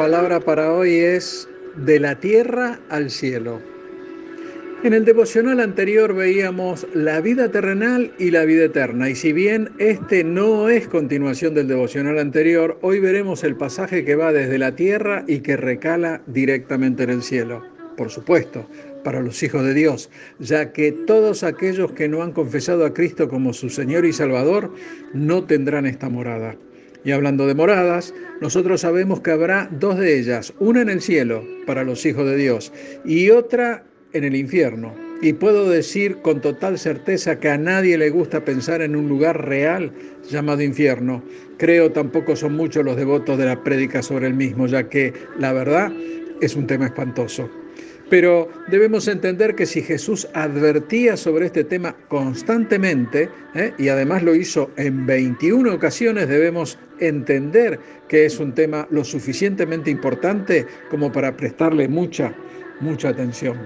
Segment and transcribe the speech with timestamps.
[0.00, 1.46] la palabra para hoy es
[1.76, 3.60] de la tierra al cielo.
[4.82, 9.68] En el devocional anterior veíamos la vida terrenal y la vida eterna, y si bien
[9.78, 14.74] este no es continuación del devocional anterior, hoy veremos el pasaje que va desde la
[14.74, 17.62] tierra y que recala directamente en el cielo.
[17.98, 18.66] Por supuesto,
[19.04, 20.08] para los hijos de Dios,
[20.38, 24.72] ya que todos aquellos que no han confesado a Cristo como su Señor y Salvador
[25.12, 26.56] no tendrán esta morada.
[27.04, 31.44] Y hablando de moradas, nosotros sabemos que habrá dos de ellas, una en el cielo
[31.66, 32.72] para los hijos de Dios
[33.04, 34.94] y otra en el infierno.
[35.22, 39.46] Y puedo decir con total certeza que a nadie le gusta pensar en un lugar
[39.46, 39.92] real
[40.28, 41.22] llamado infierno.
[41.58, 45.52] Creo tampoco son muchos los devotos de la prédica sobre el mismo, ya que la
[45.52, 45.92] verdad
[46.40, 47.50] es un tema espantoso.
[48.10, 53.72] Pero debemos entender que si Jesús advertía sobre este tema constantemente, ¿eh?
[53.78, 59.92] y además lo hizo en 21 ocasiones, debemos entender que es un tema lo suficientemente
[59.92, 62.34] importante como para prestarle mucha,
[62.80, 63.56] mucha atención.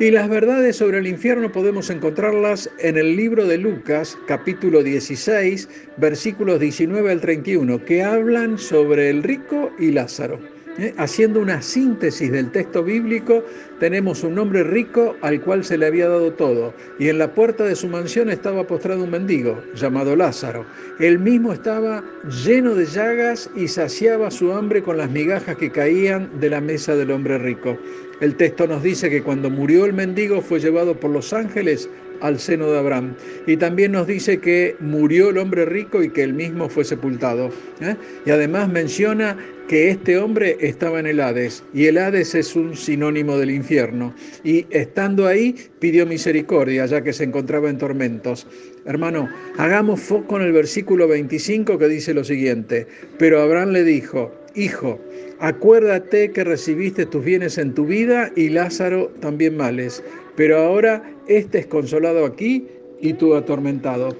[0.00, 5.68] Y las verdades sobre el infierno podemos encontrarlas en el libro de Lucas, capítulo 16,
[5.98, 10.57] versículos 19 al 31, que hablan sobre el rico y Lázaro.
[10.78, 10.94] ¿Eh?
[10.96, 13.44] Haciendo una síntesis del texto bíblico,
[13.78, 17.64] tenemos un hombre rico al cual se le había dado todo, y en la puerta
[17.64, 20.64] de su mansión estaba postrado un mendigo llamado Lázaro.
[20.98, 22.02] Él mismo estaba
[22.44, 26.96] lleno de llagas y saciaba su hambre con las migajas que caían de la mesa
[26.96, 27.76] del hombre rico.
[28.20, 31.88] El texto nos dice que cuando murió el mendigo fue llevado por los ángeles
[32.20, 33.14] al seno de Abraham.
[33.46, 37.50] Y también nos dice que murió el hombre rico y que él mismo fue sepultado.
[37.80, 37.94] ¿eh?
[38.26, 39.36] Y además menciona
[39.68, 44.14] que este hombre estaba en el Hades y el Hades es un sinónimo del infierno.
[44.42, 48.46] Y estando ahí pidió misericordia ya que se encontraba en tormentos.
[48.86, 49.28] Hermano,
[49.58, 52.86] hagamos foco en el versículo 25 que dice lo siguiente,
[53.18, 54.98] pero Abraham le dijo, Hijo,
[55.38, 60.02] acuérdate que recibiste tus bienes en tu vida y Lázaro también males,
[60.34, 62.66] pero ahora este es consolado aquí
[63.00, 64.16] y tú atormentado.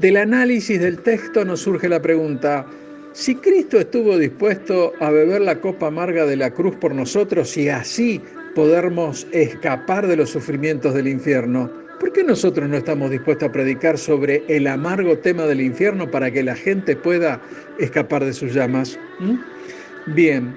[0.00, 2.66] Del análisis del texto nos surge la pregunta,
[3.12, 7.68] si Cristo estuvo dispuesto a beber la copa amarga de la cruz por nosotros y
[7.68, 8.20] así
[8.56, 13.98] podermos escapar de los sufrimientos del infierno, ¿por qué nosotros no estamos dispuestos a predicar
[13.98, 17.40] sobre el amargo tema del infierno para que la gente pueda
[17.78, 18.98] escapar de sus llamas?
[19.18, 20.14] ¿Mm?
[20.14, 20.56] Bien,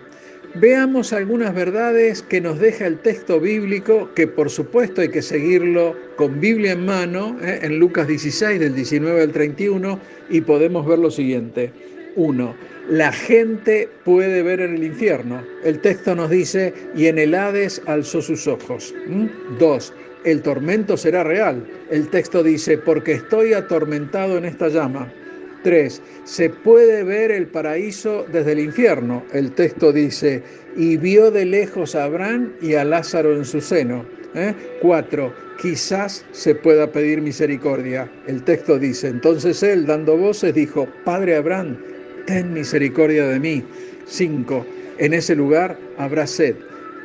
[0.56, 5.96] veamos algunas verdades que nos deja el texto bíblico, que por supuesto hay que seguirlo
[6.16, 7.60] con Biblia en mano, ¿eh?
[7.62, 10.00] en Lucas 16 del 19 al 31,
[10.30, 11.72] y podemos ver lo siguiente.
[12.16, 12.56] Uno,
[12.90, 15.42] la gente puede ver en el infierno.
[15.64, 18.94] El texto nos dice, y en el Hades alzó sus ojos.
[19.60, 21.66] Dos, el tormento será real.
[21.90, 25.12] El texto dice, porque estoy atormentado en esta llama.
[25.64, 29.24] Tres, se puede ver el paraíso desde el infierno.
[29.32, 30.42] El texto dice,
[30.76, 34.06] y vio de lejos a Abraham y a Lázaro en su seno.
[34.34, 34.54] ¿Eh?
[34.82, 38.10] Cuatro, quizás se pueda pedir misericordia.
[38.28, 41.78] El texto dice, entonces él, dando voces, dijo, Padre Abraham,
[42.26, 43.64] ten misericordia de mí.
[44.06, 44.66] 5.
[44.98, 46.56] En ese lugar habrá sed.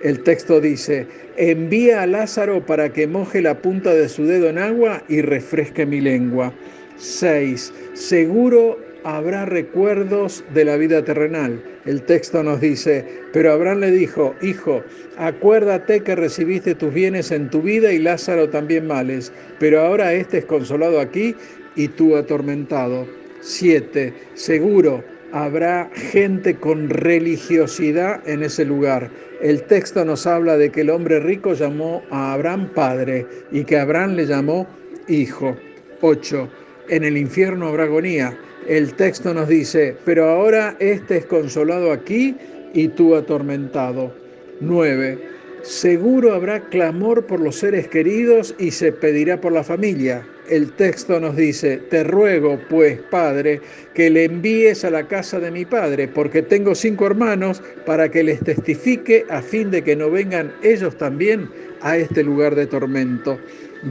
[0.03, 4.59] El texto dice, envía a Lázaro para que moje la punta de su dedo en
[4.59, 6.53] agua y refresque mi lengua.
[6.97, 7.73] 6.
[7.95, 11.63] Seguro habrá recuerdos de la vida terrenal.
[11.87, 14.83] El texto nos dice, pero Abraham le dijo, hijo,
[15.17, 20.39] acuérdate que recibiste tus bienes en tu vida y Lázaro también males, pero ahora este
[20.39, 21.35] es consolado aquí
[21.77, 23.07] y tú atormentado.
[23.41, 24.13] 7.
[24.35, 29.11] Seguro habrá gente con religiosidad en ese lugar.
[29.41, 33.79] El texto nos habla de que el hombre rico llamó a Abraham padre y que
[33.79, 34.67] Abraham le llamó
[35.09, 35.57] hijo.
[36.01, 36.49] 8.
[36.89, 38.39] En el infierno habrá agonía.
[38.69, 42.37] El texto nos dice, pero ahora este es consolado aquí
[42.75, 44.13] y tú atormentado.
[44.61, 45.36] 9
[45.67, 50.25] Seguro habrá clamor por los seres queridos y se pedirá por la familia.
[50.49, 53.61] El texto nos dice, te ruego pues, Padre,
[53.93, 58.23] que le envíes a la casa de mi Padre, porque tengo cinco hermanos, para que
[58.23, 63.37] les testifique a fin de que no vengan ellos también a este lugar de tormento.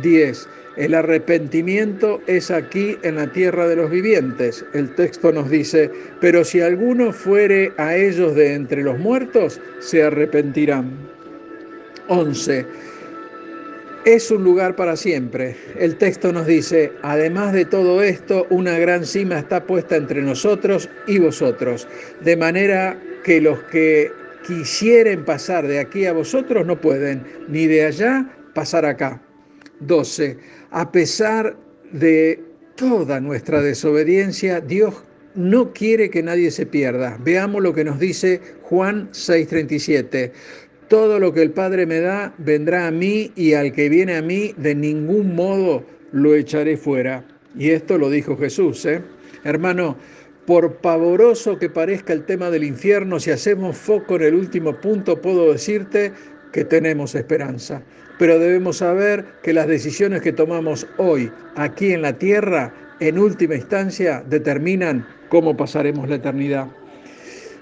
[0.01, 0.47] 10.
[0.77, 4.63] El arrepentimiento es aquí en la tierra de los vivientes.
[4.73, 10.03] El texto nos dice, pero si alguno fuere a ellos de entre los muertos, se
[10.03, 11.15] arrepentirán.
[12.07, 12.65] 11.
[14.05, 15.55] Es un lugar para siempre.
[15.79, 20.89] El texto nos dice, además de todo esto, una gran cima está puesta entre nosotros
[21.07, 21.87] y vosotros,
[22.21, 24.11] de manera que los que
[24.45, 29.19] quisieren pasar de aquí a vosotros no pueden, ni de allá pasar acá.
[29.79, 30.37] 12.
[30.69, 31.57] A pesar
[31.91, 32.43] de
[32.75, 34.93] toda nuestra desobediencia, Dios
[35.35, 37.17] no quiere que nadie se pierda.
[37.21, 40.31] Veamos lo que nos dice Juan 6:37.
[40.87, 44.21] Todo lo que el Padre me da vendrá a mí y al que viene a
[44.21, 47.25] mí de ningún modo lo echaré fuera.
[47.57, 48.85] Y esto lo dijo Jesús.
[48.85, 49.01] ¿eh?
[49.43, 49.97] Hermano,
[50.45, 55.19] por pavoroso que parezca el tema del infierno, si hacemos foco en el último punto,
[55.19, 56.11] puedo decirte
[56.51, 57.81] que tenemos esperanza.
[58.19, 63.55] Pero debemos saber que las decisiones que tomamos hoy aquí en la tierra, en última
[63.55, 66.67] instancia, determinan cómo pasaremos la eternidad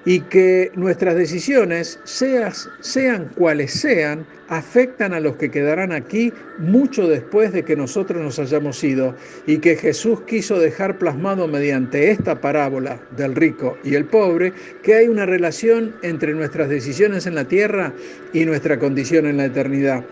[0.05, 7.53] y que nuestras decisiones, sean cuales sean, afectan a los que quedarán aquí mucho después
[7.53, 9.15] de que nosotros nos hayamos ido
[9.47, 14.53] y que Jesús quiso dejar plasmado mediante esta parábola del rico y el pobre
[14.83, 17.93] que hay una relación entre nuestras decisiones en la tierra
[18.33, 20.03] y nuestra condición en la eternidad.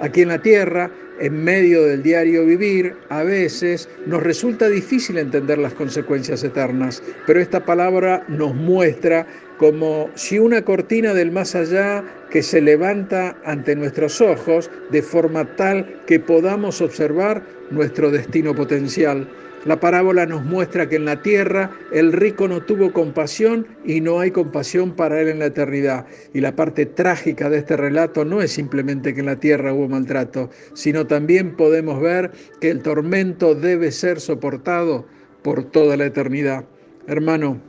[0.00, 5.58] Aquí en la tierra, en medio del diario vivir, a veces nos resulta difícil entender
[5.58, 9.26] las consecuencias eternas, pero esta palabra nos muestra
[9.58, 15.56] como si una cortina del más allá que se levanta ante nuestros ojos de forma
[15.56, 19.28] tal que podamos observar nuestro destino potencial.
[19.64, 24.20] La parábola nos muestra que en la tierra el rico no tuvo compasión y no
[24.20, 26.06] hay compasión para él en la eternidad.
[26.32, 29.88] Y la parte trágica de este relato no es simplemente que en la tierra hubo
[29.88, 35.06] maltrato, sino también podemos ver que el tormento debe ser soportado
[35.42, 36.64] por toda la eternidad.
[37.08, 37.60] Hermano,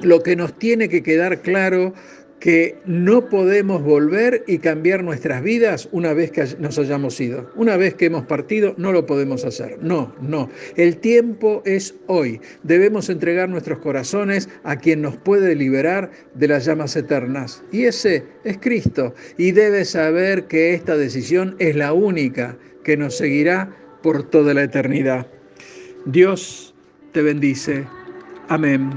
[0.00, 1.92] lo que nos tiene que quedar claro
[2.42, 7.48] que no podemos volver y cambiar nuestras vidas una vez que nos hayamos ido.
[7.54, 9.78] Una vez que hemos partido, no lo podemos hacer.
[9.80, 10.50] No, no.
[10.74, 12.40] El tiempo es hoy.
[12.64, 17.62] Debemos entregar nuestros corazones a quien nos puede liberar de las llamas eternas.
[17.70, 19.14] Y ese es Cristo.
[19.38, 23.72] Y debes saber que esta decisión es la única que nos seguirá
[24.02, 25.28] por toda la eternidad.
[26.06, 26.74] Dios
[27.12, 27.86] te bendice.
[28.48, 28.90] Amén.